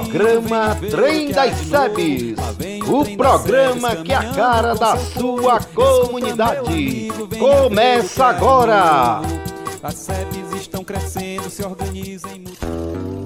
[0.00, 2.36] Programa Trem das Sebes.
[2.86, 7.08] O programa que é a cara da sua comunidade.
[7.36, 9.20] Começa agora.
[9.82, 12.44] As sebes estão crescendo, se organizem.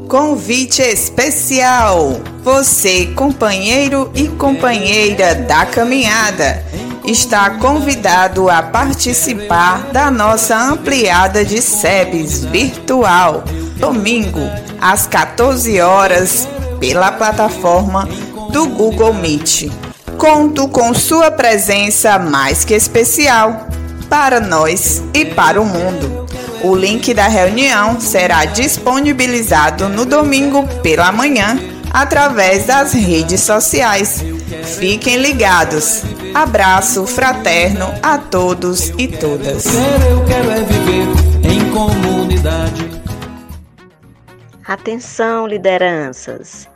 [0.08, 2.20] Convite especial.
[2.42, 6.64] Você, companheiro e companheira da caminhada
[7.04, 13.44] está convidado a participar da nossa ampliada de SEBS virtual,
[13.76, 14.40] domingo,
[14.80, 16.48] às 14 horas,
[16.82, 18.08] pela plataforma
[18.50, 19.70] do Google Meet.
[20.18, 23.68] Conto com sua presença mais que especial
[24.10, 26.26] para nós e para o mundo.
[26.64, 31.56] O link da reunião será disponibilizado no domingo pela manhã
[31.92, 34.20] através das redes sociais.
[34.64, 36.02] Fiquem ligados.
[36.34, 39.66] Abraço fraterno a todos e todas.
[39.66, 41.06] É viver
[41.48, 42.90] em comunidade.
[44.66, 46.71] Atenção, lideranças!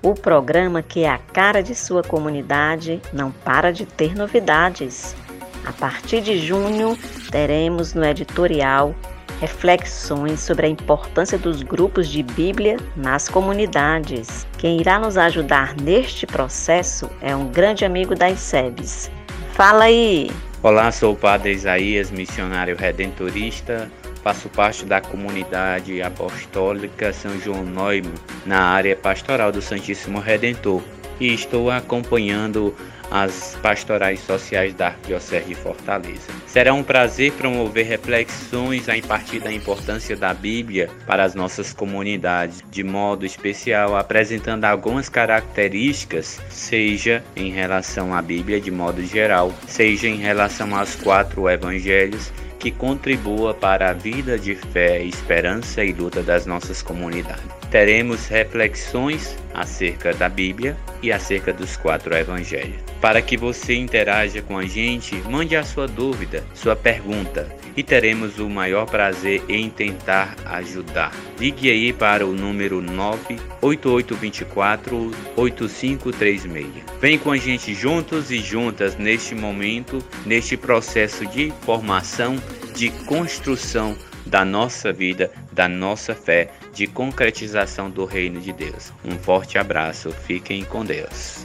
[0.00, 5.16] O programa que é a cara de sua comunidade não para de ter novidades.
[5.64, 6.96] A partir de junho,
[7.30, 8.94] teremos no editorial
[9.40, 14.46] reflexões sobre a importância dos grupos de Bíblia nas comunidades.
[14.56, 19.10] Quem irá nos ajudar neste processo é um grande amigo das SEBs.
[19.52, 20.30] Fala aí!
[20.62, 23.90] Olá, sou o Padre Isaías, missionário redentorista.
[24.22, 28.12] Faço parte da comunidade apostólica São João Neumann,
[28.44, 30.82] na área pastoral do Santíssimo Redentor,
[31.20, 32.74] e estou acompanhando
[33.10, 36.30] as pastorais sociais da Arquidiocese de Fortaleza.
[36.46, 42.62] Será um prazer promover reflexões a partir da importância da Bíblia para as nossas comunidades,
[42.70, 50.06] de modo especial apresentando algumas características, seja em relação à Bíblia de modo geral, seja
[50.06, 56.22] em relação aos quatro evangelhos que contribua para a vida de fé, esperança e luta
[56.22, 57.44] das nossas comunidades.
[57.70, 62.88] Teremos reflexões acerca da Bíblia e acerca dos quatro evangelhos.
[63.00, 67.46] Para que você interaja com a gente, mande a sua dúvida, sua pergunta
[67.76, 71.12] e teremos o maior prazer em tentar ajudar.
[71.38, 76.66] Ligue aí para o número 98824 8536.
[77.00, 82.36] Vem com a gente juntos e juntas neste momento, neste processo de formação,
[82.74, 83.96] de construção
[84.26, 88.92] da nossa vida, da nossa fé, de concretização do reino de Deus.
[89.04, 91.44] Um forte abraço, fiquem com Deus.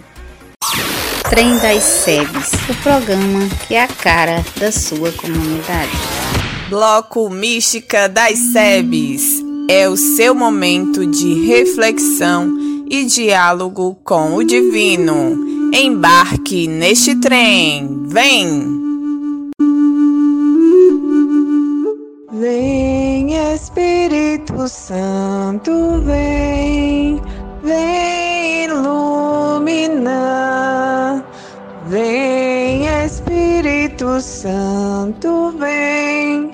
[1.28, 5.92] Trem das Sebes, o programa que é a cara da sua comunidade.
[6.70, 12.56] Bloco Mística das Sebes é o seu momento de reflexão
[12.88, 15.72] e diálogo com o divino.
[15.74, 18.04] Embarque neste trem.
[18.06, 18.84] Vem!
[22.32, 22.84] Vem
[24.44, 27.22] Espírito Santo, vem,
[27.64, 30.04] vem iluminar.
[31.88, 36.52] Vem Espírito Santo, vem,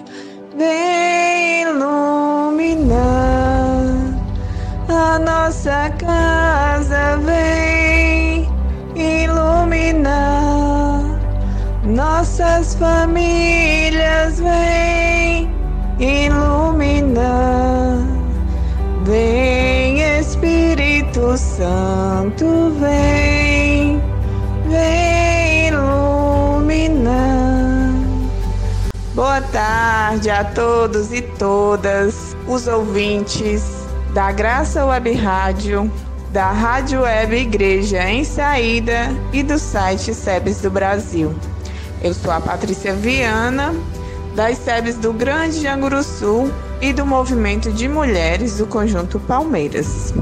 [0.56, 3.00] vem iluminar
[4.88, 8.48] a nossa casa, vem
[8.96, 11.02] iluminar
[11.86, 15.50] nossas famílias, vem
[16.00, 16.59] iluminar.
[21.60, 24.02] Santo, vem,
[24.70, 27.12] vem iluminar.
[29.14, 33.62] Boa tarde a todos e todas os ouvintes
[34.14, 35.92] da Graça Web Rádio,
[36.32, 41.36] da Rádio Web Igreja em Saída e do site SEBS do Brasil.
[42.02, 43.76] Eu sou a Patrícia Viana
[44.34, 50.14] das SEBs do Grande Janguru Sul e do Movimento de Mulheres do Conjunto Palmeiras.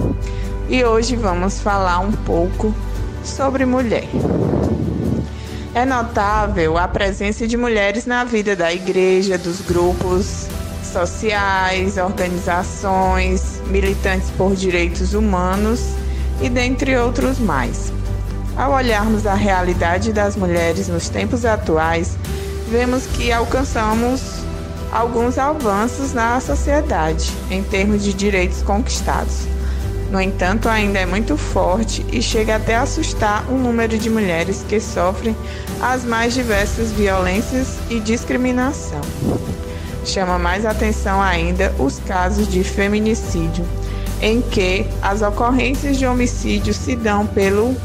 [0.70, 2.76] E hoje vamos falar um pouco
[3.24, 4.04] sobre mulher.
[5.74, 10.48] É notável a presença de mulheres na vida da igreja, dos grupos
[10.84, 15.86] sociais, organizações, militantes por direitos humanos
[16.42, 17.94] e dentre outros mais.
[18.58, 22.18] Ao olharmos a realidade das mulheres nos tempos atuais,
[22.68, 24.22] vemos que alcançamos
[24.92, 29.48] alguns avanços na sociedade em termos de direitos conquistados.
[30.12, 34.64] No entanto, ainda é muito forte e chega até a assustar o número de mulheres
[34.68, 35.36] que sofrem
[35.82, 39.02] as mais diversas violências e discriminação.
[40.06, 43.66] Chama mais atenção ainda os casos de feminicídio,
[44.22, 47.76] em que as ocorrências de homicídio se dão pelo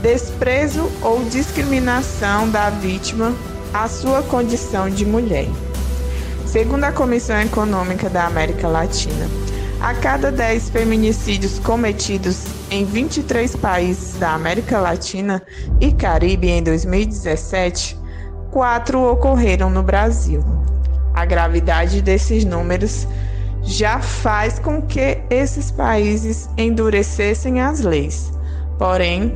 [0.00, 3.34] desprezo ou discriminação da vítima
[3.74, 5.48] à sua condição de mulher.
[6.46, 9.28] Segundo a Comissão Econômica da América Latina,
[9.80, 15.40] a cada 10 feminicídios cometidos em 23 países da América Latina
[15.80, 17.96] e Caribe em 2017,
[18.50, 20.42] quatro ocorreram no Brasil.
[21.14, 23.06] A gravidade desses números
[23.62, 28.32] já faz com que esses países endurecessem as leis.
[28.78, 29.32] Porém,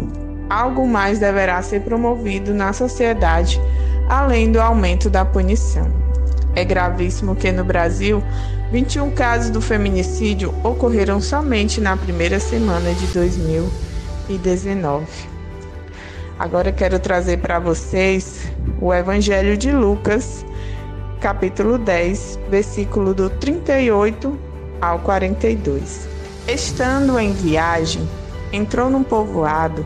[0.51, 3.61] algo mais deverá ser promovido na sociedade
[4.09, 5.87] além do aumento da punição.
[6.55, 8.23] É gravíssimo que no Brasil
[8.73, 15.05] 21 casos do feminicídio ocorreram somente na primeira semana de 2019.
[16.39, 20.43] Agora quero trazer para vocês o Evangelho de Lucas,
[21.21, 24.39] capítulo 10, versículo do 38
[24.81, 26.09] ao 42.
[26.49, 28.09] Estando em viagem,
[28.51, 29.85] entrou num povoado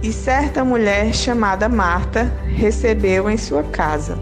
[0.00, 4.16] e certa mulher chamada Marta recebeu em sua casa.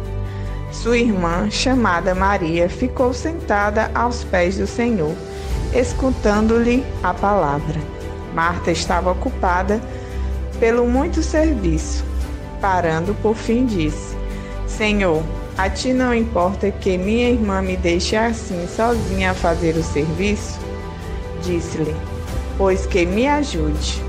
[0.70, 5.14] Sua irmã, chamada Maria, ficou sentada aos pés do Senhor,
[5.74, 7.80] escutando-lhe a palavra.
[8.34, 9.80] Marta estava ocupada
[10.58, 12.04] pelo muito serviço.
[12.60, 14.16] Parando, por fim, disse:
[14.66, 15.22] Senhor,
[15.56, 20.58] a ti não importa que minha irmã me deixe assim sozinha a fazer o serviço?
[21.42, 21.94] Disse-lhe:
[22.58, 24.02] Pois que me ajude.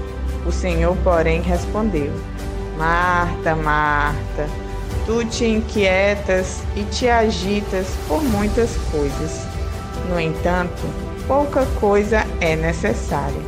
[0.46, 2.12] O Senhor, porém, respondeu:
[2.78, 4.50] Marta, Marta,
[5.08, 9.48] Tu te inquietas e te agitas por muitas coisas.
[10.10, 10.84] No entanto,
[11.26, 13.42] pouca coisa é necessária,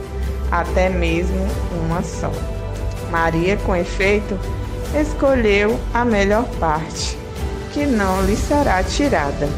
[0.50, 2.32] até mesmo uma só.
[3.12, 4.40] Maria, com efeito,
[4.98, 7.18] escolheu a melhor parte,
[7.74, 9.50] que não lhe será tirada.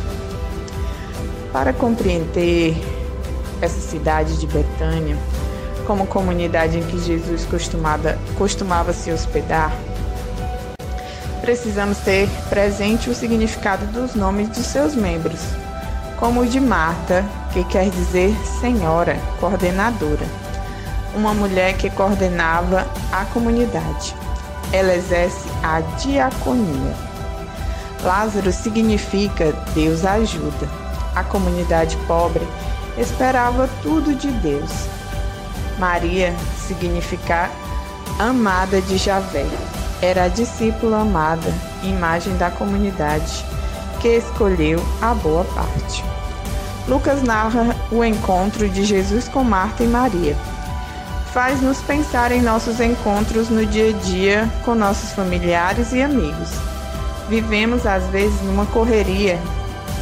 [1.54, 2.76] Para compreender
[3.62, 5.16] essa cidade de Betânia,
[5.86, 7.48] como comunidade em que Jesus
[8.38, 9.72] costumava, se hospedar,
[11.42, 15.40] precisamos ter presente o significado dos nomes de seus membros,
[16.18, 20.26] como o de Marta, que quer dizer senhora, coordenadora,
[21.16, 24.16] uma mulher que coordenava a comunidade.
[24.72, 26.96] Ela exerce a diaconia.
[28.04, 30.70] Lázaro significa Deus ajuda.
[31.16, 32.48] A comunidade pobre
[32.98, 34.72] esperava tudo de Deus.
[35.78, 36.34] Maria
[36.68, 37.50] significa
[38.18, 39.46] amada de Javé
[40.02, 41.54] era a discípula amada,
[41.84, 43.46] imagem da comunidade,
[44.00, 46.04] que escolheu a boa parte.
[46.88, 50.36] Lucas narra o encontro de Jesus com Marta e Maria.
[51.32, 56.50] Faz-nos pensar em nossos encontros no dia a dia com nossos familiares e amigos.
[57.30, 59.40] Vivemos às vezes numa correria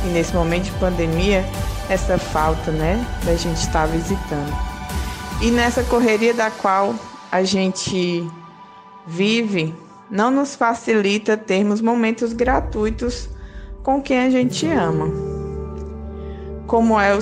[0.06, 1.46] e nesse momento de pandemia,
[1.90, 4.56] essa falta, né, da gente estar visitando.
[5.42, 6.96] E nessa correria da qual
[7.32, 8.28] a gente
[9.06, 9.74] vive,
[10.10, 13.30] não nos facilita termos momentos gratuitos
[13.84, 15.08] com quem a gente ama.
[16.66, 17.20] Como é, o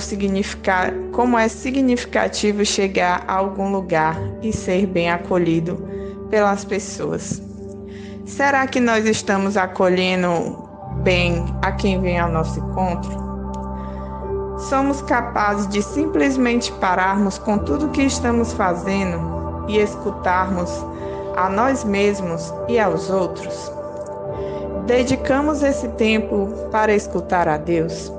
[1.12, 5.88] como é significativo chegar a algum lugar e ser bem acolhido
[6.30, 7.42] pelas pessoas.
[8.26, 10.68] Será que nós estamos acolhendo
[11.02, 13.10] bem a quem vem ao nosso encontro?
[14.68, 20.68] Somos capazes de simplesmente pararmos com tudo que estamos fazendo e escutarmos
[21.38, 23.72] a nós mesmos e aos outros?
[24.86, 28.12] Dedicamos esse tempo para escutar a Deus?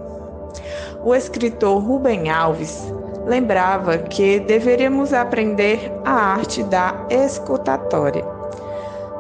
[1.04, 2.94] O escritor Rubem Alves
[3.26, 8.24] lembrava que deveríamos aprender a arte da escutatória.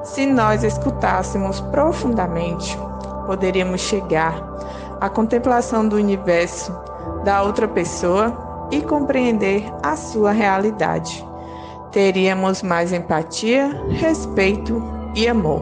[0.03, 2.79] Se nós escutássemos profundamente,
[3.25, 4.41] poderíamos chegar
[5.01, 6.74] à contemplação do universo
[7.25, 11.28] da outra pessoa e compreender a sua realidade
[11.91, 14.81] teríamos mais empatia, respeito
[15.15, 15.62] e amor.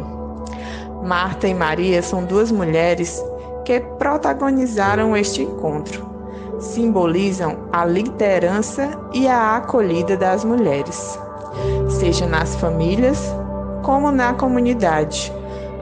[1.03, 3.24] Marta e Maria são duas mulheres
[3.63, 6.05] que protagonizaram este encontro.
[6.60, 11.19] Simbolizam a liderança e a acolhida das mulheres,
[11.88, 13.19] seja nas famílias
[13.84, 15.31] como na comunidade,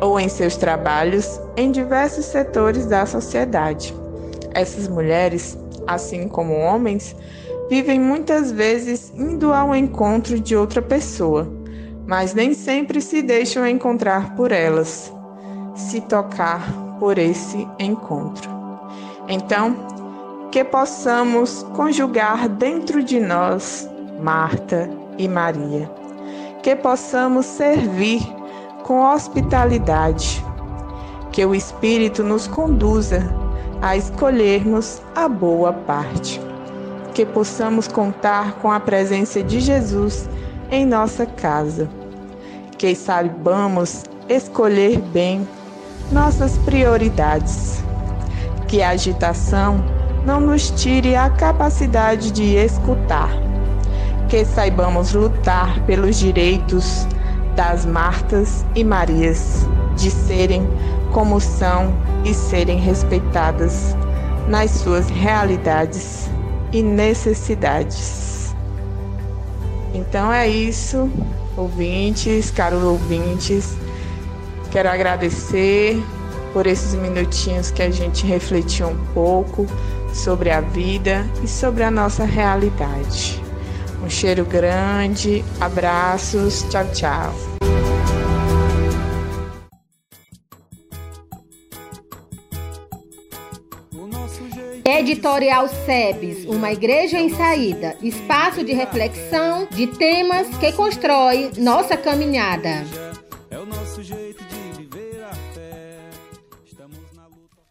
[0.01, 3.95] ou em seus trabalhos em diversos setores da sociedade.
[4.53, 7.15] Essas mulheres, assim como homens,
[7.69, 11.48] vivem muitas vezes indo ao encontro de outra pessoa,
[12.05, 15.12] mas nem sempre se deixam encontrar por elas,
[15.74, 16.62] se tocar
[17.00, 18.50] por esse encontro.
[19.27, 19.75] Então,
[20.51, 23.89] que possamos conjugar dentro de nós
[24.22, 25.89] Marta e Maria,
[26.62, 28.22] que possamos servir
[28.84, 30.43] com hospitalidade,
[31.31, 33.24] que o Espírito nos conduza
[33.81, 36.39] a escolhermos a boa parte
[37.15, 40.29] que possamos contar com a presença de Jesus
[40.69, 41.89] em nossa casa.
[42.77, 45.48] Que saibamos escolher bem
[46.12, 47.81] nossas prioridades.
[48.67, 49.81] Que a agitação
[50.25, 53.29] não nos tire a capacidade de escutar.
[54.27, 57.07] Que saibamos lutar pelos direitos
[57.55, 60.67] das Martas e Marias de serem
[61.13, 61.93] como são
[62.25, 63.95] e serem respeitadas
[64.50, 66.29] nas suas realidades
[66.72, 68.55] e necessidades.
[69.93, 71.10] Então é isso,
[71.55, 73.77] ouvintes, caros ouvintes.
[74.72, 76.01] Quero agradecer
[76.51, 79.65] por esses minutinhos que a gente refletiu um pouco
[80.13, 83.41] sobre a vida e sobre a nossa realidade.
[84.03, 87.54] Um cheiro grande, abraços, tchau, tchau.
[95.05, 102.83] Editorial SEBS, uma igreja em saída, espaço de reflexão de temas que constrói nossa caminhada.
[103.51, 106.00] É o nosso jeito de viver a fé.
[106.65, 107.62] Estamos na luta.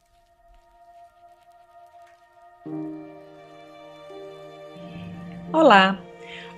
[5.52, 5.98] Olá,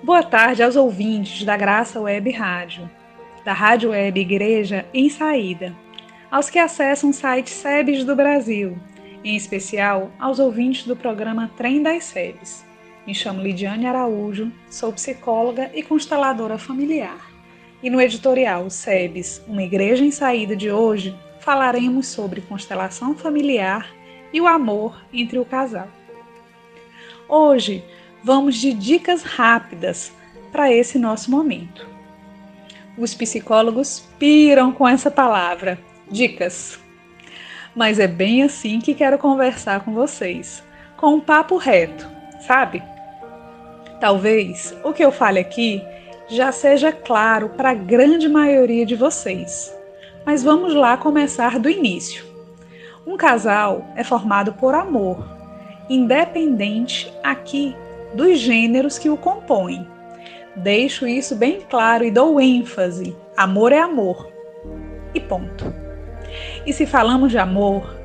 [0.03, 2.91] boa tarde aos ouvintes da Graça Web Rádio,
[3.47, 5.75] da Rádio Web Igreja em Saída,
[6.31, 8.79] aos que acessam o site SEBS do Brasil
[9.27, 12.65] em especial aos ouvintes do programa Trem das Sebes.
[13.05, 17.29] Me chamo Lidiane Araújo, sou psicóloga e consteladora familiar.
[17.83, 23.93] E no editorial SEBS, uma igreja em saída de hoje, falaremos sobre constelação familiar
[24.33, 25.89] e o amor entre o casal.
[27.29, 27.85] Hoje
[28.23, 30.13] vamos de dicas rápidas
[30.53, 31.85] para esse nosso momento.
[32.97, 36.79] Os psicólogos piram com essa palavra, dicas
[37.77, 40.65] mas é bem assim que quero conversar com vocês,
[40.97, 42.83] com um papo reto, sabe?
[44.01, 45.83] Talvez o que eu fale aqui
[46.27, 49.77] já seja claro para a grande maioria de vocês,
[50.25, 52.25] mas vamos lá começar do início.
[53.07, 55.25] Um casal é formado por amor,
[55.89, 57.77] independente aqui
[58.15, 59.87] dos gêneros que o compõem.
[60.57, 64.29] Deixo isso bem claro e dou ênfase: amor é amor.
[65.15, 65.86] E ponto.
[66.67, 67.97] E se falamos de amor,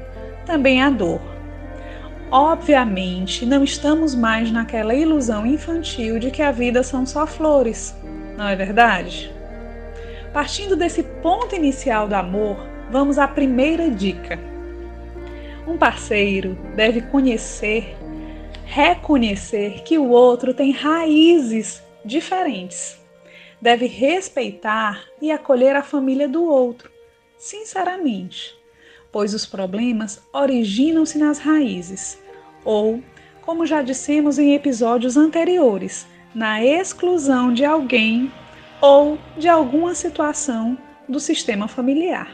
[0.46, 1.20] também há dor.
[2.30, 7.96] Obviamente, não estamos mais naquela ilusão infantil de que a vida são só flores,
[8.38, 9.34] não é verdade?
[10.32, 12.56] Partindo desse ponto inicial do amor,
[12.92, 14.40] vamos à primeira dica.
[15.68, 17.98] Um parceiro deve conhecer,
[18.64, 23.02] reconhecer que o outro tem raízes diferentes.
[23.60, 26.91] Deve respeitar e acolher a família do outro
[27.42, 28.56] sinceramente,
[29.12, 32.22] pois os problemas originam-se nas raízes,
[32.64, 33.02] ou,
[33.42, 36.06] como já dissemos em episódios anteriores,
[36.36, 38.32] na exclusão de alguém
[38.80, 40.78] ou de alguma situação
[41.10, 42.32] do sistema familiar.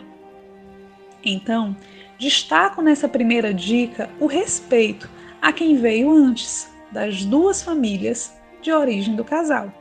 [1.24, 1.76] Então,
[2.20, 5.10] destaco nessa primeira dica o respeito
[5.42, 9.74] a quem veio antes, das duas famílias de origem do casal.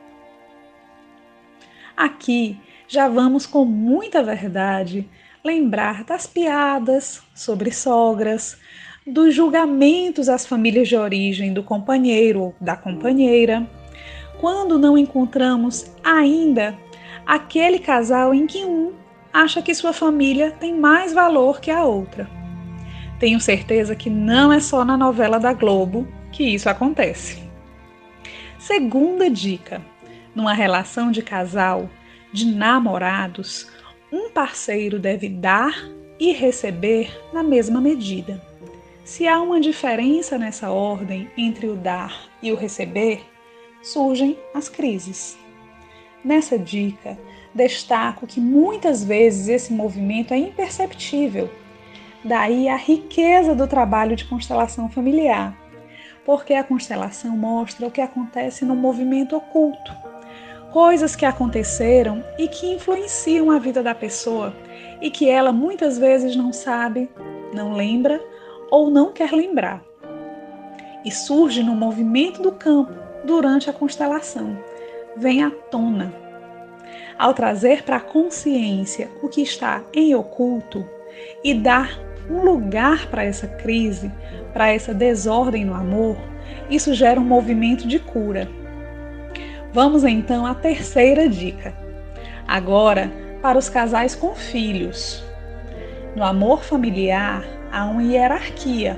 [1.97, 5.07] Aqui já vamos com muita verdade
[5.43, 8.57] lembrar das piadas sobre sogras,
[9.05, 13.67] dos julgamentos às famílias de origem do companheiro ou da companheira,
[14.39, 16.77] quando não encontramos ainda
[17.25, 18.93] aquele casal em que um
[19.33, 22.29] acha que sua família tem mais valor que a outra.
[23.19, 27.43] Tenho certeza que não é só na novela da Globo que isso acontece.
[28.59, 29.81] Segunda dica:
[30.35, 31.89] numa relação de casal,
[32.31, 33.67] de namorados,
[34.11, 35.73] um parceiro deve dar
[36.19, 38.41] e receber na mesma medida.
[39.03, 43.21] Se há uma diferença nessa ordem entre o dar e o receber,
[43.81, 45.37] surgem as crises.
[46.23, 47.17] Nessa dica,
[47.53, 51.49] destaco que muitas vezes esse movimento é imperceptível.
[52.23, 55.57] Daí a riqueza do trabalho de constelação familiar,
[56.25, 60.06] porque a constelação mostra o que acontece no movimento oculto
[60.77, 64.55] coisas que aconteceram e que influenciam a vida da pessoa
[65.01, 67.09] e que ela muitas vezes não sabe,
[67.51, 68.23] não lembra
[68.69, 69.83] ou não quer lembrar.
[71.03, 72.93] E surge no movimento do campo
[73.23, 74.55] durante a constelação,
[75.15, 76.13] vem à tona.
[77.17, 80.85] Ao trazer para a consciência o que está em oculto
[81.43, 84.11] e dar um lugar para essa crise,
[84.53, 86.17] para essa desordem no amor,
[86.69, 88.47] isso gera um movimento de cura
[89.77, 91.71] Vamos então à terceira dica.
[92.47, 93.11] Agora,
[93.43, 95.23] para os casais com filhos.
[96.15, 98.97] No amor familiar há uma hierarquia.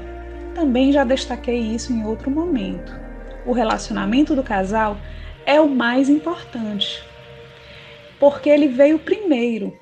[0.56, 2.98] Também já destaquei isso em outro momento.
[3.46, 4.96] O relacionamento do casal
[5.46, 7.04] é o mais importante,
[8.18, 9.78] porque ele veio primeiro,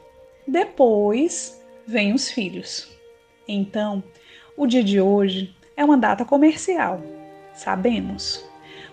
[0.48, 2.92] depois vêm os filhos.
[3.48, 4.04] Então,
[4.58, 7.00] O dia de hoje é uma data comercial,
[7.54, 8.44] sabemos,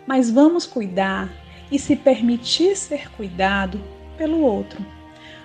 [0.07, 1.44] mas vamos cuidar
[1.75, 3.83] e se permitir ser cuidado
[4.16, 4.87] pelo outro,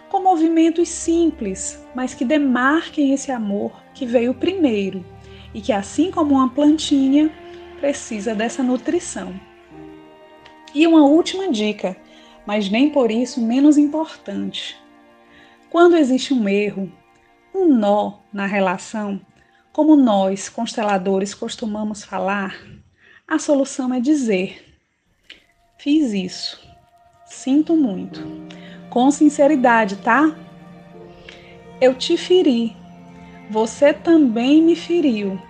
[0.09, 5.03] com movimentos simples, mas que demarquem esse amor que veio primeiro
[5.55, 7.31] e que, assim como uma plantinha,
[7.79, 9.33] precisa dessa nutrição.
[10.71, 11.98] E uma última dica,
[12.45, 14.77] mas nem por isso menos importante.
[15.67, 16.91] Quando existe um erro,
[17.55, 19.19] um nó na relação,
[19.74, 22.55] como nós, consteladores, costumamos falar,
[23.27, 24.68] a solução é dizer:
[25.79, 26.59] Fiz isso.
[27.25, 28.19] Sinto muito.
[28.89, 30.36] Com sinceridade, tá?
[31.79, 32.75] Eu te feri.
[33.50, 35.41] Você também me feriu.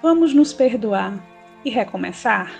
[0.00, 1.18] Vamos nos perdoar
[1.64, 2.52] e recomeçar?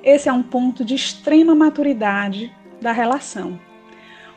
[0.00, 3.58] Esse é um ponto de extrema maturidade da relação.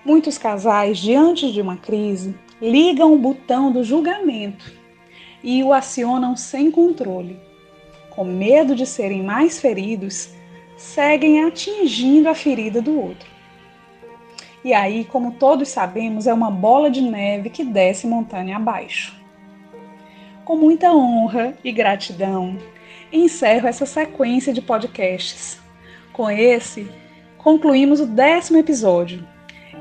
[0.04, 4.74] Muitos casais, diante de uma crise, ligam o botão do julgamento
[5.44, 7.40] e o acionam sem controle.
[8.10, 10.34] Com medo de serem mais feridos,
[10.80, 13.30] seguem atingindo a ferida do outro.
[14.64, 19.14] E aí, como todos sabemos, é uma bola de neve que desce montanha abaixo.
[20.46, 22.58] Com muita honra e gratidão,
[23.12, 25.60] encerro essa sequência de podcasts.
[26.14, 26.90] Com esse,
[27.38, 29.28] concluímos o décimo episódio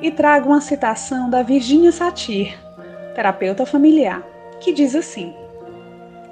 [0.02, 2.58] e trago uma citação da Virginia Satir,
[3.14, 4.22] terapeuta familiar,
[4.60, 5.32] que diz assim: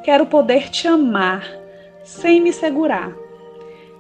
[0.02, 1.49] Quero poder te amar
[2.04, 3.12] sem me segurar,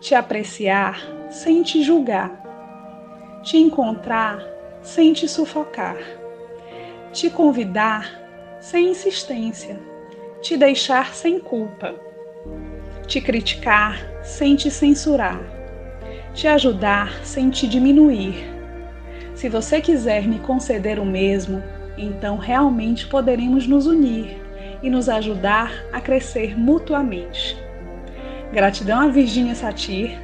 [0.06, 2.30] te apreciar sem te julgar,
[3.42, 4.40] te encontrar
[4.80, 5.96] sem te sufocar,
[7.12, 8.22] te convidar
[8.60, 9.76] sem insistência,
[10.40, 11.92] te deixar sem culpa,
[13.08, 15.40] te criticar sem te censurar,
[16.32, 18.48] te ajudar sem te diminuir.
[19.34, 21.60] Se você quiser me conceder o mesmo,
[21.98, 24.40] então realmente poderemos nos unir
[24.84, 27.65] e nos ajudar a crescer mutuamente.
[28.52, 30.18] Gratidão a Virginia Satir.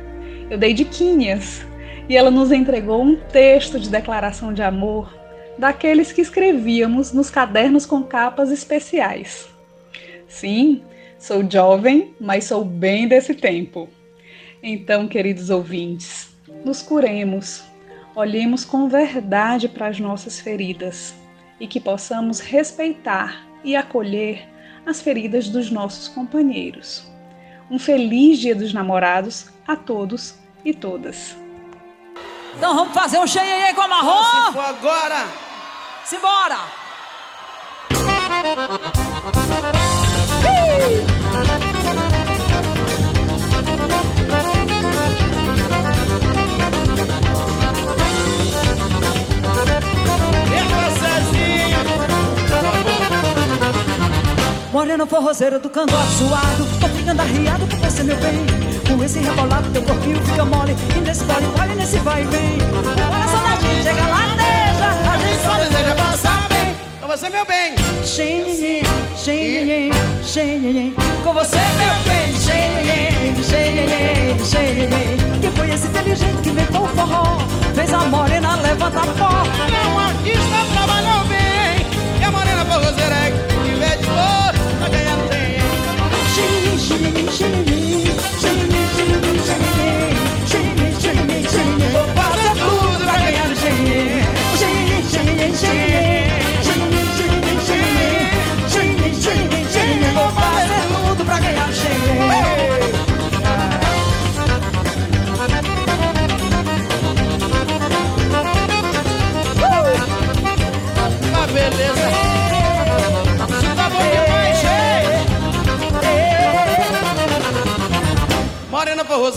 [0.48, 1.66] Eu dei diquinhas
[2.08, 5.12] e ela nos entregou um texto de declaração de amor
[5.58, 9.48] daqueles que escrevíamos nos cadernos com capas especiais.
[10.28, 10.82] Sim,
[11.18, 13.88] sou jovem, mas sou bem desse tempo.
[14.62, 16.30] Então, queridos ouvintes,
[16.64, 17.64] nos curemos,
[18.14, 21.14] olhemos com verdade para as nossas feridas
[21.58, 24.48] e que possamos respeitar e acolher
[24.86, 27.11] as feridas dos nossos companheiros.
[27.72, 31.34] Um feliz Dia dos Namorados a todos e todas.
[32.54, 34.22] Então vamos fazer um cheio com a marrom?
[34.22, 35.26] Se for agora!
[36.04, 36.58] Simbora!
[54.72, 58.46] Moreno forrozeiro do cangote suado Tô ficando arriado com você, meu bem.
[58.88, 60.74] Com esse rebolado, teu corpinho fica mole.
[60.96, 62.56] E nesse vale, vale, nesse vai e vem.
[62.56, 66.74] O coração da gente chega lateja A gente só deseja passar bem.
[67.02, 67.74] Com você, meu bem.
[68.02, 68.82] Xenhenhen,
[69.14, 69.92] xenhenhen,
[70.24, 72.34] xenhenhen Com você, meu bem.
[72.34, 77.38] Xenhenhen, xenhenhen, xenhenhen Que foi esse inteligente que inventou o forró?
[77.74, 79.42] Fez a morena levantar pó.
[79.68, 82.20] É um artista, trabalhou bem.
[82.20, 83.51] E a morena forrozeira é
[86.82, 87.71] Xenhenhen, xenhenhen, xenhenhen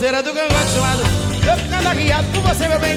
[0.06, 1.02] Forrozeira do gangote suado
[1.46, 2.96] Eu ficando arriado com você, meu bem.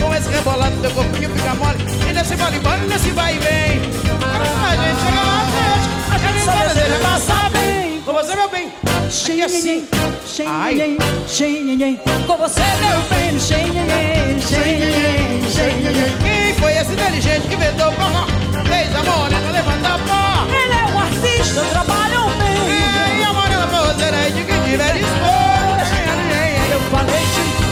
[0.00, 1.78] Com esse rebolado, teu corpinho fica mole.
[2.08, 3.80] E nesse vale, vale, nesse vai e vem.
[4.64, 8.00] A gente chega lá frente A gente só deseja passar bem.
[8.02, 8.72] Com você, meu bem.
[9.28, 9.88] E assim.
[10.26, 10.96] Xenhenhen,
[11.28, 13.38] xenhenhen Com você, meu bem.
[13.38, 16.16] Xenhenhen, xenhenhen, xenhenhen.
[16.22, 18.26] Quem foi esse inteligente que inventou o forró?
[18.66, 20.46] Fez a morena levantar pó.
[20.50, 25.65] Ele é um artista, trabalha bem E a morena forrozeira é de quem tiver disposto
[26.86, 27.65] Eu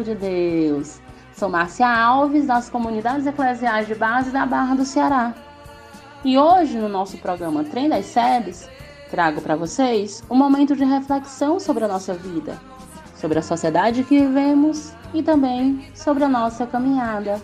[0.00, 1.00] povo de Deus!
[1.34, 5.34] Sou Márcia Alves, das comunidades eclesiais de base da Barra do Ceará.
[6.24, 8.68] E hoje, no nosso programa Trem das Sebes,
[9.10, 12.58] trago para vocês um momento de reflexão sobre a nossa vida,
[13.14, 17.40] sobre a sociedade que vivemos e também sobre a nossa caminhada.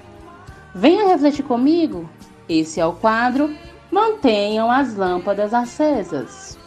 [0.75, 2.09] Venha refletir comigo.
[2.49, 3.55] Esse é o quadro
[3.91, 6.59] Mantenham as lâmpadas acesas.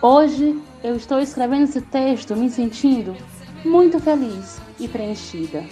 [0.00, 3.14] Hoje eu estou escrevendo esse texto me sentindo
[3.64, 5.64] muito feliz e preenchida.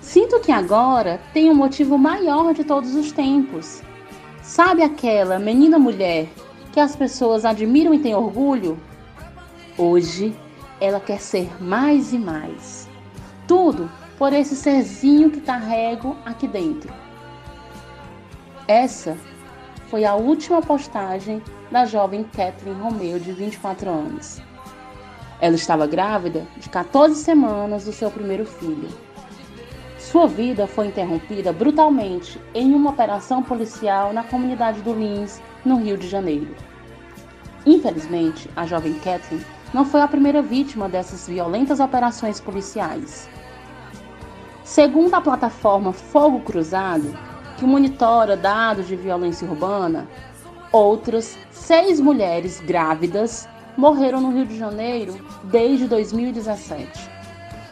[0.00, 3.82] Sinto que agora tem um motivo maior de todos os tempos.
[4.42, 6.28] Sabe aquela menina mulher
[6.72, 8.78] que as pessoas admiram e têm orgulho?
[9.78, 10.34] Hoje
[10.80, 12.88] ela quer ser mais e mais.
[13.46, 16.92] Tudo por esse serzinho que carrego aqui dentro.
[18.66, 19.16] Essa
[19.88, 24.40] foi a última postagem da jovem Kathleen Romeu, de 24 anos.
[25.42, 28.88] Ela estava grávida de 14 semanas do seu primeiro filho.
[29.98, 35.98] Sua vida foi interrompida brutalmente em uma operação policial na comunidade do Lins, no Rio
[35.98, 36.54] de Janeiro.
[37.66, 43.28] Infelizmente, a jovem Kathleen não foi a primeira vítima dessas violentas operações policiais.
[44.62, 47.18] Segundo a plataforma Fogo Cruzado,
[47.56, 50.06] que monitora dados de violência urbana,
[50.70, 57.10] outras seis mulheres grávidas morreram no Rio de Janeiro desde 2017.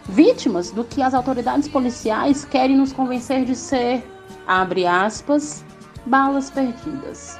[0.08, 4.04] Vítimas do que as autoridades policiais querem nos convencer de ser,
[4.46, 5.64] abre aspas,
[6.06, 7.38] balas perdidas,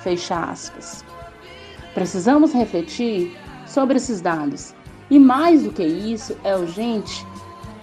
[0.00, 1.04] fecha aspas.
[1.94, 4.74] Precisamos refletir sobre esses dados
[5.10, 7.26] e, mais do que isso, é urgente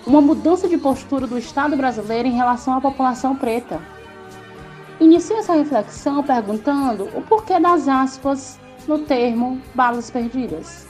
[0.05, 3.81] uma mudança de postura do Estado brasileiro em relação à população preta
[4.99, 10.87] Inicio essa reflexão perguntando o porquê das aspas no termo balas perdidas.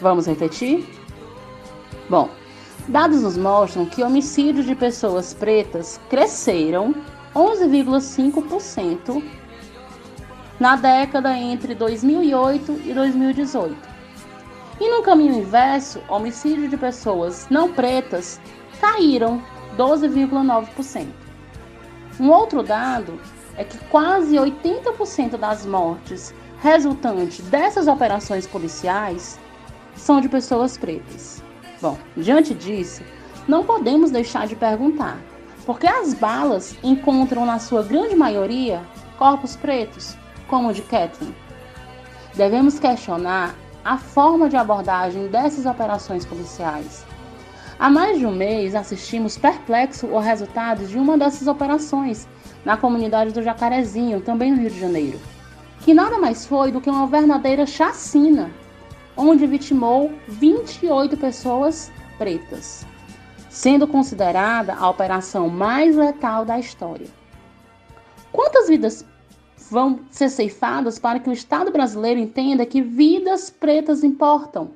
[0.00, 0.86] Vamos refletir?
[2.08, 2.28] Bom,
[2.88, 6.94] dados nos mostram que homicídios de pessoas pretas cresceram
[7.34, 9.22] 11,5%
[10.60, 13.76] na década entre 2008 e 2018.
[14.80, 18.40] E no caminho inverso, homicídios de pessoas não pretas
[18.80, 19.42] caíram
[19.76, 21.06] 12,9%.
[22.20, 23.18] Um outro dado
[23.56, 26.34] é que quase 80% das mortes
[26.64, 29.38] resultantes dessas operações policiais
[29.94, 31.42] são de pessoas pretas.
[31.78, 33.02] Bom, diante disso,
[33.46, 35.18] não podemos deixar de perguntar:
[35.66, 38.82] por que as balas encontram, na sua grande maioria,
[39.18, 40.16] corpos pretos,
[40.48, 41.36] como o de Kathleen?
[42.34, 47.04] Devemos questionar a forma de abordagem dessas operações policiais
[47.78, 52.28] Há mais de um mês assistimos perplexo o resultado de uma dessas operações
[52.64, 55.18] na comunidade do Jacarezinho, também no Rio de Janeiro,
[55.84, 58.50] que nada mais foi do que uma verdadeira chacina,
[59.14, 62.86] onde vitimou 28 pessoas pretas,
[63.50, 67.06] sendo considerada a operação mais letal da história.
[68.32, 69.04] Quantas vidas
[69.70, 74.70] vão ser ceifadas para que o Estado brasileiro entenda que vidas pretas importam?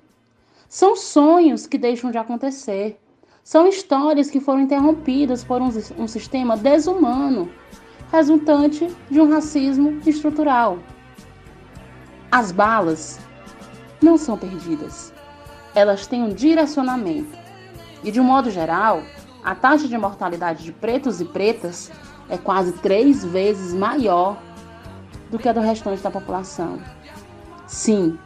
[0.69, 3.01] São sonhos que deixam de acontecer.
[3.43, 7.51] São histórias que foram interrompidas por um, um sistema desumano,
[8.13, 10.79] resultante de um racismo estrutural.
[12.31, 13.19] As balas
[14.03, 15.13] não são perdidas.
[15.75, 17.37] Elas têm um direcionamento.
[18.05, 19.03] E, de um modo geral,
[19.43, 21.91] a taxa de mortalidade de pretos e pretas
[22.29, 24.37] é quase três vezes maior
[25.31, 26.79] do que a do restante da população.
[27.67, 28.19] Sim,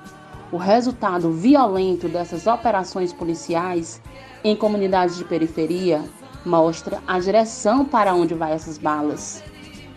[0.51, 4.03] o resultado violento dessas operações policiais
[4.43, 6.03] em comunidades de periferia
[6.45, 9.43] mostra a direção para onde vai essas balas: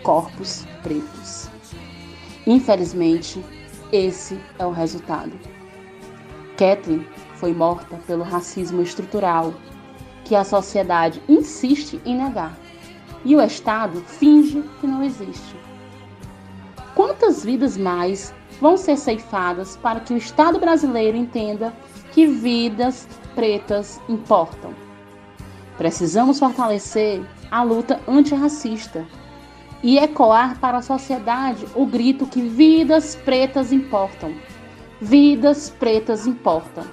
[0.04, 1.50] corpos pretos.
[2.46, 3.44] Infelizmente,
[3.92, 5.32] esse é o resultado.
[6.58, 9.54] Kathleen foi morta pelo racismo estrutural
[10.24, 12.58] que a sociedade insiste em negar
[13.24, 15.56] e o Estado finge que não existe.
[16.94, 21.74] Quantas vidas mais vão ser ceifadas para que o Estado brasileiro entenda
[22.12, 24.74] que vidas pretas importam.
[25.78, 27.22] Precisamos fortalecer
[27.52, 29.06] a luta antirracista
[29.86, 34.34] e ecoar para a sociedade o grito que vidas pretas importam.
[35.00, 36.84] Vidas pretas importam.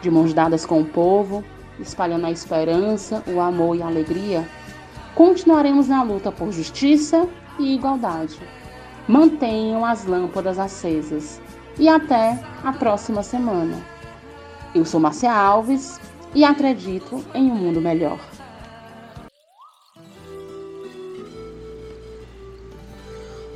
[0.00, 1.44] De mãos dadas com o povo,
[1.78, 4.48] espalhando a esperança, o amor e a alegria,
[5.14, 8.38] continuaremos na luta por justiça e igualdade
[9.08, 11.40] mantenham as lâmpadas acesas.
[11.78, 13.76] E até a próxima semana.
[14.74, 16.00] Eu sou Márcia Alves
[16.34, 18.18] e acredito em um mundo melhor.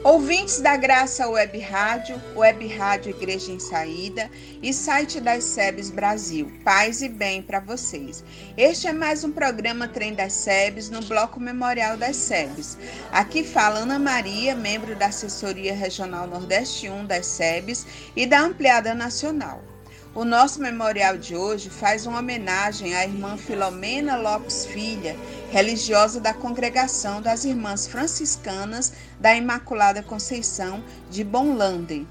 [0.05, 4.29] Ouvintes da Graça Web Rádio, Web Rádio Igreja em Saída
[4.61, 6.51] e site das SEBs Brasil.
[6.65, 8.25] Paz e bem para vocês.
[8.57, 12.77] Este é mais um programa Trem das SEBs no Bloco Memorial das SEBs.
[13.13, 17.87] Aqui fala Ana Maria, membro da Assessoria Regional Nordeste 1 das SEBs
[18.17, 19.72] e da Ampliada Nacional.
[20.15, 25.17] O nosso memorial de hoje faz uma homenagem à irmã Filomena Lopes Filha,
[25.51, 32.07] religiosa da congregação das Irmãs Franciscanas da Imaculada Conceição de Bonlanden.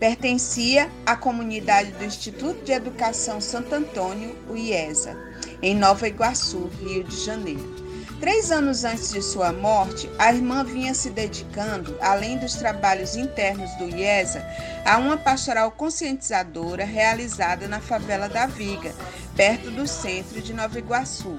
[0.00, 5.16] Pertencia à comunidade do Instituto de Educação Santo Antônio, o IESA,
[5.62, 7.85] em Nova Iguaçu, Rio de Janeiro.
[8.18, 13.70] Três anos antes de sua morte, a irmã vinha se dedicando, além dos trabalhos internos
[13.74, 14.42] do IESA,
[14.86, 18.94] a uma pastoral conscientizadora realizada na favela da Viga,
[19.36, 21.36] perto do centro de Nova Iguaçu.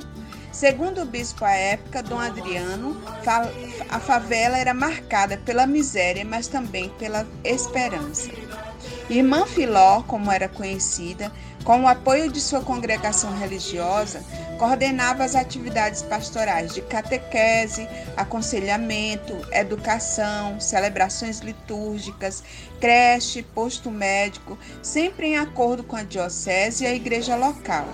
[0.51, 2.95] Segundo o bispo à época, Dom Adriano,
[3.89, 8.29] a favela era marcada pela miséria, mas também pela esperança.
[9.09, 11.31] Irmã Filó, como era conhecida,
[11.63, 14.21] com o apoio de sua congregação religiosa,
[14.57, 22.43] coordenava as atividades pastorais de catequese, aconselhamento, educação, celebrações litúrgicas,
[22.81, 27.87] creche, posto médico, sempre em acordo com a diocese e a igreja local.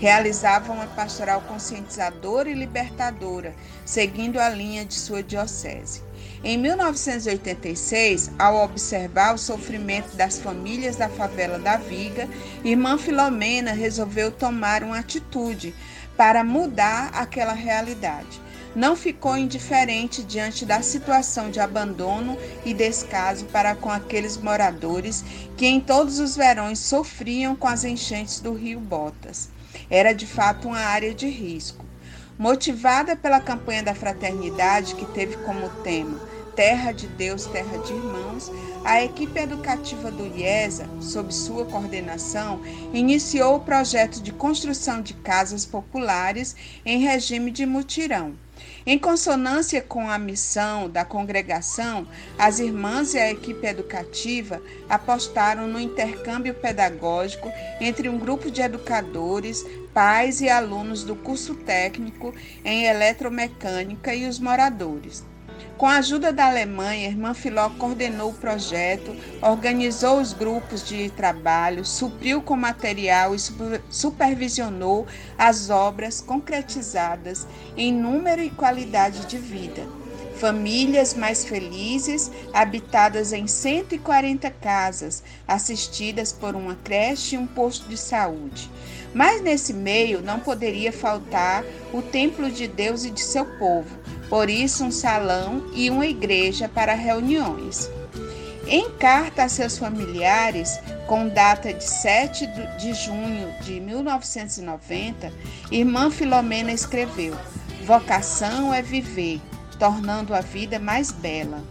[0.00, 6.02] Realizava uma pastoral conscientizadora e libertadora, seguindo a linha de sua diocese.
[6.46, 12.28] Em 1986, ao observar o sofrimento das famílias da favela da Viga,
[12.62, 15.74] irmã Filomena resolveu tomar uma atitude
[16.18, 18.42] para mudar aquela realidade.
[18.76, 25.24] Não ficou indiferente diante da situação de abandono e descaso para com aqueles moradores
[25.56, 29.48] que em todos os verões sofriam com as enchentes do rio Botas.
[29.88, 31.86] Era de fato uma área de risco.
[32.36, 38.50] Motivada pela campanha da fraternidade, que teve como tema Terra de Deus, Terra de Irmãos,
[38.84, 42.60] a equipe educativa do IESA, sob sua coordenação,
[42.92, 46.54] iniciou o projeto de construção de casas populares
[46.86, 48.34] em regime de mutirão.
[48.86, 52.06] Em consonância com a missão da congregação,
[52.38, 59.64] as irmãs e a equipe educativa apostaram no intercâmbio pedagógico entre um grupo de educadores,
[59.92, 62.32] pais e alunos do curso técnico
[62.64, 65.33] em eletromecânica e os moradores.
[65.76, 71.10] Com a ajuda da Alemanha, a irmã Filó coordenou o projeto, organizou os grupos de
[71.10, 73.38] trabalho, supriu com material e
[73.90, 79.82] supervisionou as obras concretizadas em número e qualidade de vida.
[80.36, 87.96] Famílias mais felizes, habitadas em 140 casas, assistidas por uma creche e um posto de
[87.96, 88.68] saúde.
[89.14, 93.96] Mas nesse meio não poderia faltar o templo de Deus e de seu povo,
[94.34, 97.88] por isso um salão e uma igreja para reuniões.
[98.66, 102.44] Em carta a seus familiares, com data de 7
[102.76, 105.32] de junho de 1990,
[105.70, 107.36] irmã Filomena escreveu:
[107.84, 109.40] Vocação é viver,
[109.78, 111.62] tornando a vida mais bela.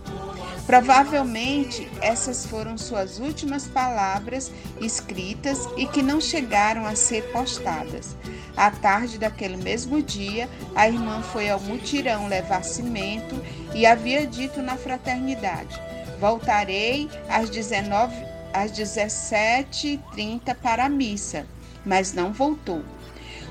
[0.65, 4.49] Provavelmente essas foram suas últimas palavras
[4.80, 8.15] escritas e que não chegaram a ser postadas.
[8.56, 13.36] À tarde daquele mesmo dia, a irmã foi ao mutirão levar cimento
[13.76, 15.78] e havia dito na fraternidade:
[16.19, 21.45] Voltarei às 19 às 17h30 para a missa,
[21.84, 22.84] mas não voltou.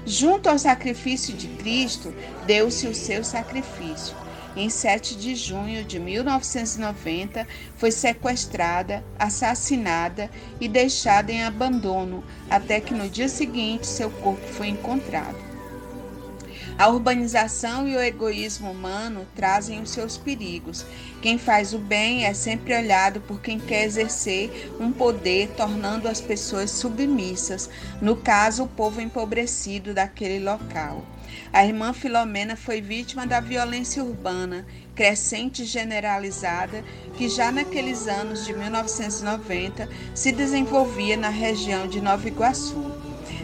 [0.07, 2.15] Junto ao sacrifício de Cristo,
[2.47, 4.15] deu-se o seu sacrifício
[4.57, 12.95] em 7 de junho de 1990, foi sequestrada, assassinada e deixada em abandono, até que
[12.95, 15.53] no dia seguinte seu corpo foi encontrado.
[16.79, 20.85] A urbanização e o egoísmo humano trazem os seus perigos.
[21.21, 26.21] Quem faz o bem é sempre olhado por quem quer exercer um poder, tornando as
[26.21, 27.69] pessoas submissas,
[28.01, 31.07] no caso, o povo empobrecido daquele local.
[31.53, 36.85] A irmã Filomena foi vítima da violência urbana, crescente e generalizada,
[37.17, 42.93] que já naqueles anos de 1990 se desenvolvia na região de Nova Iguaçu.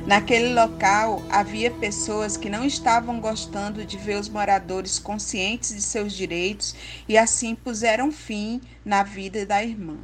[0.06, 6.14] Naquele local havia pessoas que não estavam gostando de ver os moradores conscientes de seus
[6.14, 6.74] direitos
[7.06, 9.98] e assim puseram fim na vida da irmã.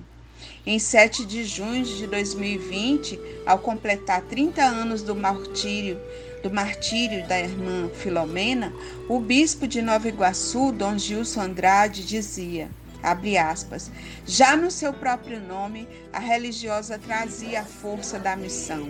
[0.66, 6.00] Em 7 de junho de 2020, ao completar 30 anos do martírio,
[6.42, 8.72] do martírio da irmã Filomena,
[9.06, 12.70] o bispo de Nova Iguaçu, Dom Gilson Andrade, dizia:
[13.04, 13.90] Abre aspas.
[14.26, 18.88] Já no seu próprio nome, a religiosa trazia a força da missão.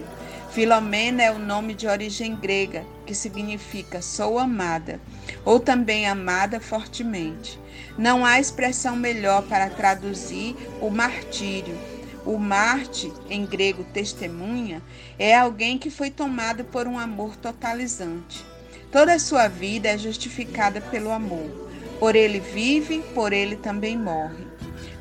[0.52, 5.00] Filomena é o nome de origem grega, que significa sou amada,
[5.44, 7.58] ou também amada fortemente.
[7.98, 11.76] Não há expressão melhor para traduzir o martírio.
[12.24, 14.80] O Marte, em grego testemunha,
[15.18, 18.46] é alguém que foi tomado por um amor totalizante.
[18.92, 21.63] Toda a sua vida é justificada pelo amor.
[21.98, 24.54] Por ele vive, por ele também morre.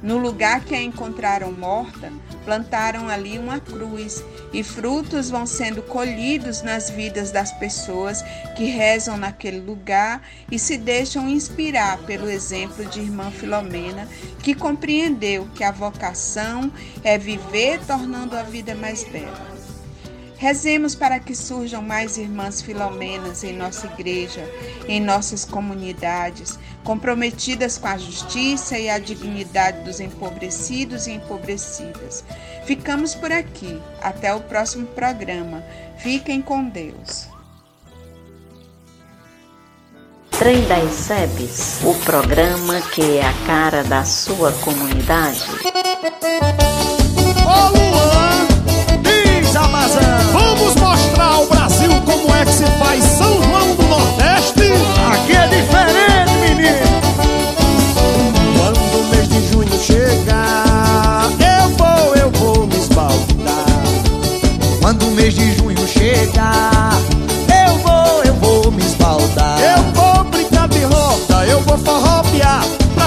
[0.03, 2.11] No lugar que a encontraram morta,
[2.43, 8.21] plantaram ali uma cruz, e frutos vão sendo colhidos nas vidas das pessoas
[8.55, 14.07] que rezam naquele lugar e se deixam inspirar pelo exemplo de irmã Filomena,
[14.39, 16.69] que compreendeu que a vocação
[17.01, 19.62] é viver tornando a vida mais bela.
[20.43, 24.45] Rezemos para que surjam mais irmãs filomenas em nossa igreja,
[24.89, 32.25] em nossas comunidades, comprometidas com a justiça e a dignidade dos empobrecidos e empobrecidas.
[32.65, 33.81] Ficamos por aqui.
[34.01, 35.63] Até o próximo programa.
[35.97, 37.29] Fiquem com Deus.
[40.31, 45.39] Trem das SEBs, o programa que é a cara da sua comunidade.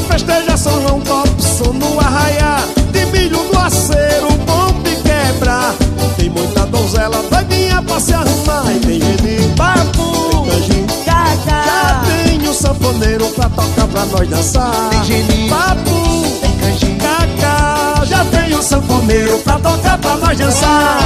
[0.07, 5.75] Festejar São João Topson no arraiar De milho do aceiro, bomba e quebrar
[6.16, 12.49] Tem muita donzela doidinha pra se arrumar E tem gente papo, tem canjinho, Já tem
[12.49, 14.88] o sanfoneiro pra tocar pra nós dançar.
[14.90, 20.99] Tem geninho, papo, tem canjinho, cacá Já tem o sanfoneiro pra tocar pra nós dançar.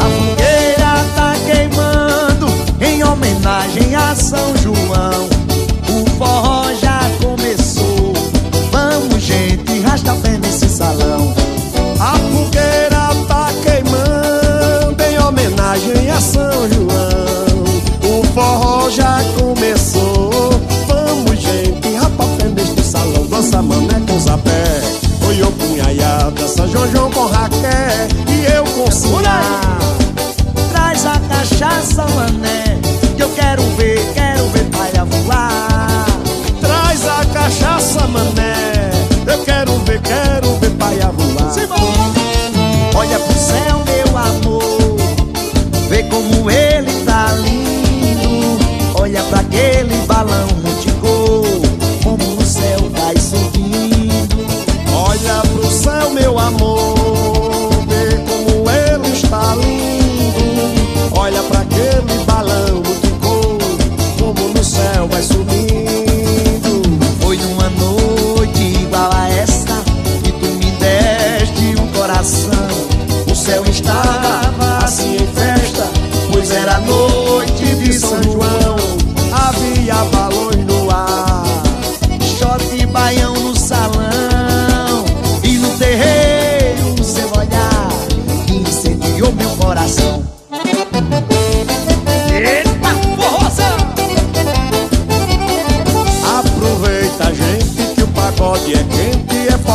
[0.00, 2.46] A fogueira tá queimando
[2.80, 5.28] em homenagem a São João.
[5.88, 6.59] O forró
[16.20, 17.64] São João.
[18.04, 19.49] O forró já começou.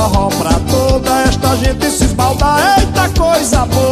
[0.10, 3.85] Forró pra toda esta gente se esbaldar Eita, coisa boa,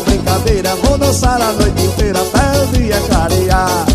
[0.00, 3.86] na brincadeira Vou dançar a noite inteira até o dia clarear.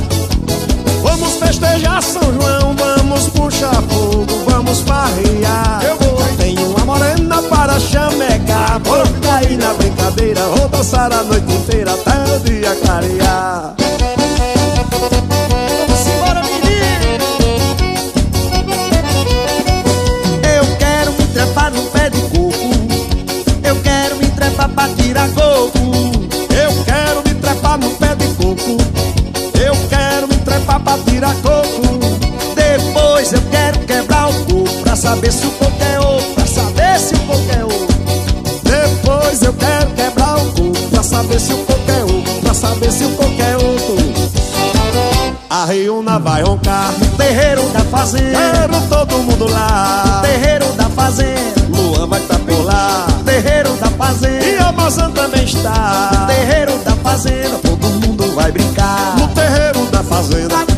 [1.02, 5.82] Vamos festejar São João Vamos puxar fogo, vamos farrear.
[5.84, 11.52] Eu vou Tenho uma morena para chamecar Vou cair na brincadeira Vou dançar a noite
[11.52, 13.85] inteira até o dia clarear
[31.42, 32.00] coco.
[32.56, 37.00] Depois eu quero quebrar o coco Pra saber se o coco é oco Pra saber
[37.00, 37.88] se o coco é oco.
[38.64, 42.92] Depois eu quero quebrar o coco Pra saber se o coco é oco Pra saber
[42.92, 43.56] se o coco é
[45.48, 50.20] a Riuna vai roncar terreiro da fazenda Quero todo mundo lá.
[50.22, 51.40] Terreiro da fazenda
[51.70, 56.26] Luan vai tá por lá Terreiro da fazenda E a Amazon também está.
[56.28, 59.16] Terreiro da fazenda Todo mundo vai brincar.
[59.18, 60.75] No terreiro da fazenda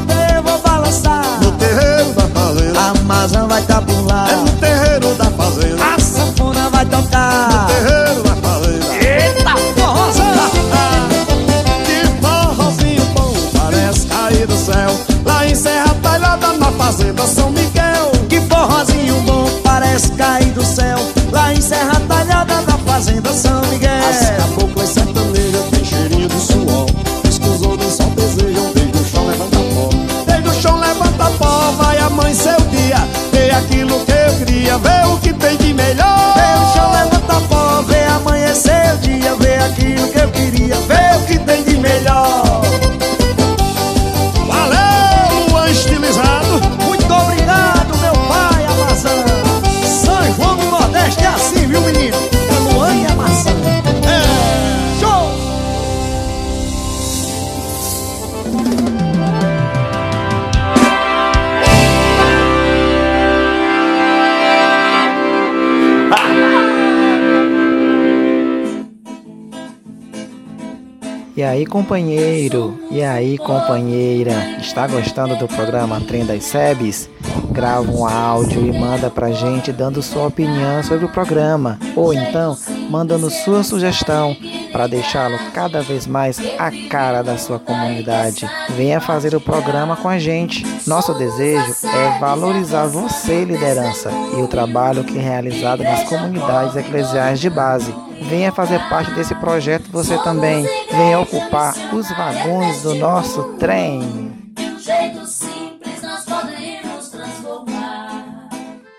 [71.68, 72.80] companheiro?
[72.90, 74.32] E aí, companheira?
[74.60, 77.10] Está gostando do programa Trem das Sebes?
[77.52, 81.80] Grava um áudio e manda pra gente dando sua opinião sobre o programa.
[81.96, 82.58] Ou então,
[82.90, 84.36] mandando sua sugestão
[84.72, 88.50] para deixá-lo cada vez mais a cara da sua comunidade.
[88.70, 90.66] Venha fazer o programa com a gente.
[90.86, 97.40] Nosso desejo é valorizar você, liderança, e o trabalho que é realizado nas comunidades eclesiais
[97.40, 97.94] de base.
[98.22, 100.68] Venha fazer parte desse projeto você também.
[100.92, 104.28] Venha ocupar os vagões do nosso trem.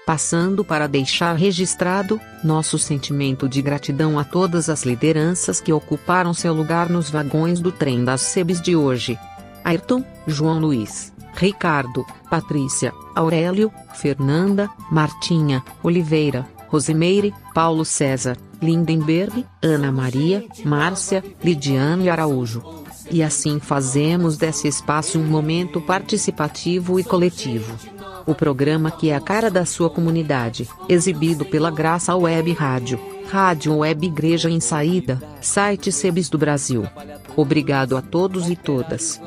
[0.09, 6.55] Passando para deixar registrado nosso sentimento de gratidão a todas as lideranças que ocuparam seu
[6.55, 9.19] lugar nos vagões do trem das Sebes de hoje.
[9.63, 20.43] Ayrton, João Luiz, Ricardo, Patrícia, Aurélio, Fernanda, Martinha, Oliveira, Rosimeire, Paulo César, Lindenberg, Ana Maria,
[20.65, 22.88] Márcia, Lidiane Araújo.
[23.11, 27.77] E assim fazemos desse espaço um momento participativo e coletivo.
[28.27, 33.01] O programa que é a cara da sua comunidade, exibido pela Graça Web Rádio,
[33.31, 36.87] Rádio Web Igreja em Saída, site Sebes do Brasil.
[37.35, 39.19] Obrigado a todos e todas.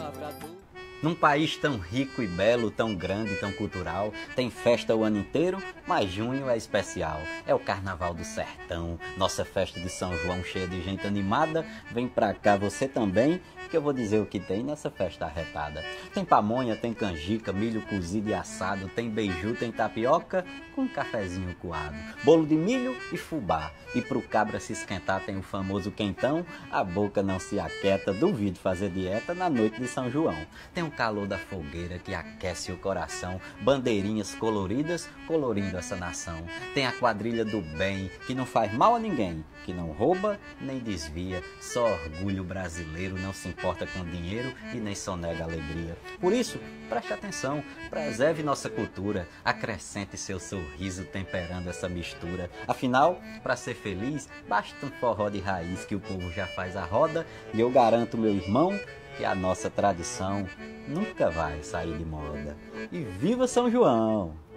[1.01, 5.57] Num país tão rico e belo, tão grande, tão cultural, tem festa o ano inteiro,
[5.87, 7.19] mas junho é especial.
[7.47, 11.65] É o Carnaval do Sertão, nossa festa de São João cheia de gente animada.
[11.91, 13.41] Vem pra cá você também,
[13.71, 15.81] que eu vou dizer o que tem nessa festa arretada.
[16.13, 20.45] Tem pamonha, tem canjica, milho cozido e assado, tem beiju, tem tapioca
[20.75, 23.71] com cafezinho coado, bolo de milho e fubá.
[23.93, 28.59] E pro cabra se esquentar tem o famoso quentão, a boca não se aquieta, duvido
[28.59, 30.45] fazer dieta na noite de São João.
[30.73, 36.43] Tem o calor da fogueira que aquece o coração, bandeirinhas coloridas colorindo essa nação.
[36.73, 40.79] Tem a quadrilha do bem que não faz mal a ninguém, que não rouba nem
[40.79, 45.95] desvia, só orgulho brasileiro, não se importa com dinheiro e nem sonega alegria.
[46.19, 46.59] Por isso,
[46.89, 52.49] preste atenção, preserve nossa cultura, acrescente seu sorriso temperando essa mistura.
[52.67, 56.83] Afinal, para ser feliz, basta um forró de raiz que o povo já faz a
[56.83, 58.79] roda e eu garanto, meu irmão,
[59.15, 60.47] que a nossa tradição
[60.87, 62.57] nunca vai sair de moda.
[62.91, 64.50] E viva São João!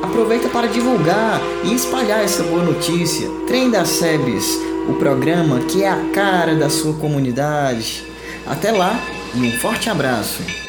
[0.01, 3.27] Aproveita para divulgar e espalhar essa boa notícia.
[3.45, 8.05] Trem das SEBs, o programa que é a cara da sua comunidade.
[8.47, 8.97] Até lá
[9.35, 10.68] e um forte abraço.